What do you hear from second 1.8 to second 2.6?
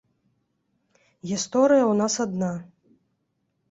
ў нас адна.